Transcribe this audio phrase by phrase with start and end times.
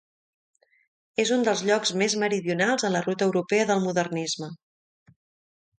[1.23, 4.53] És un dels llocs més meridionals a la ruta europea del modernisme.